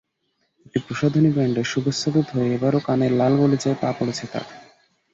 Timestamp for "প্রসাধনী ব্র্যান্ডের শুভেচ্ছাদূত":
0.87-2.27